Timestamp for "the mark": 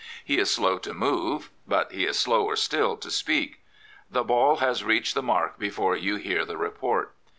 5.13-5.59